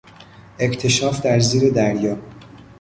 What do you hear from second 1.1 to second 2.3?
در زیر دریا